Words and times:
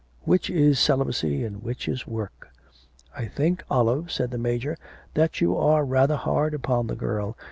Which 0.23 0.49
is 0.49 0.79
Celibacy 0.79 1.43
and 1.43 1.61
which 1.61 1.87
is 1.87 2.07
Work?' 2.07 2.49
'I 3.15 3.27
think, 3.27 3.63
Olive,' 3.69 4.11
said 4.11 4.31
the 4.31 4.39
Major, 4.39 4.75
'that 5.13 5.41
you 5.41 5.55
are 5.55 5.85
rather 5.85 6.15
hard 6.15 6.55
upon 6.55 6.87
the 6.87 6.95
girl. 6.95 7.37